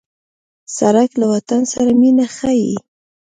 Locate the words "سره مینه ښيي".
1.73-2.73